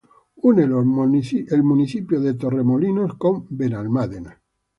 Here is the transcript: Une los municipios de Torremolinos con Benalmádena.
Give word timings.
Une 0.41 0.65
los 0.65 0.83
municipios 0.83 2.23
de 2.23 2.33
Torremolinos 2.33 3.13
con 3.19 3.45
Benalmádena. 3.51 4.41